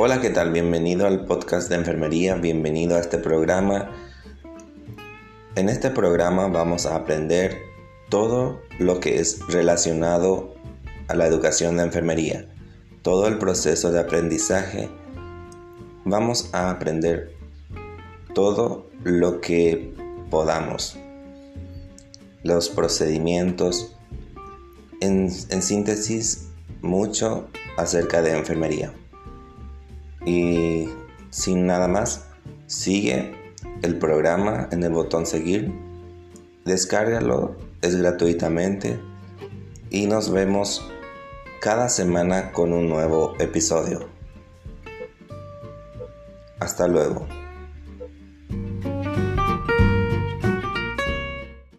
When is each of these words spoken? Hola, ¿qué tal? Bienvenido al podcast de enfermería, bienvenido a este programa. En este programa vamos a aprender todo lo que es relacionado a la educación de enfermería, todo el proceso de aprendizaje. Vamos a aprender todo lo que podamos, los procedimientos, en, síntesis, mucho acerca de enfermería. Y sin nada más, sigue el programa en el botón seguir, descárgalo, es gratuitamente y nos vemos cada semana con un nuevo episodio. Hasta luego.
Hola, 0.00 0.20
¿qué 0.20 0.30
tal? 0.30 0.52
Bienvenido 0.52 1.08
al 1.08 1.24
podcast 1.24 1.68
de 1.68 1.74
enfermería, 1.74 2.36
bienvenido 2.36 2.94
a 2.94 3.00
este 3.00 3.18
programa. 3.18 3.90
En 5.56 5.68
este 5.68 5.90
programa 5.90 6.46
vamos 6.46 6.86
a 6.86 6.94
aprender 6.94 7.58
todo 8.08 8.62
lo 8.78 9.00
que 9.00 9.18
es 9.18 9.40
relacionado 9.48 10.54
a 11.08 11.16
la 11.16 11.26
educación 11.26 11.78
de 11.78 11.82
enfermería, 11.82 12.48
todo 13.02 13.26
el 13.26 13.38
proceso 13.38 13.90
de 13.90 13.98
aprendizaje. 13.98 14.88
Vamos 16.04 16.50
a 16.52 16.70
aprender 16.70 17.34
todo 18.36 18.88
lo 19.02 19.40
que 19.40 19.92
podamos, 20.30 20.96
los 22.44 22.68
procedimientos, 22.68 23.96
en, 25.00 25.28
síntesis, 25.32 26.50
mucho 26.82 27.48
acerca 27.76 28.22
de 28.22 28.38
enfermería. 28.38 28.92
Y 30.28 30.90
sin 31.30 31.66
nada 31.66 31.88
más, 31.88 32.26
sigue 32.66 33.32
el 33.80 33.98
programa 33.98 34.68
en 34.70 34.84
el 34.84 34.92
botón 34.92 35.24
seguir, 35.24 35.72
descárgalo, 36.66 37.56
es 37.80 37.96
gratuitamente 37.96 39.00
y 39.88 40.06
nos 40.06 40.30
vemos 40.30 40.86
cada 41.62 41.88
semana 41.88 42.52
con 42.52 42.74
un 42.74 42.90
nuevo 42.90 43.36
episodio. 43.38 44.06
Hasta 46.60 46.86
luego. 46.88 47.26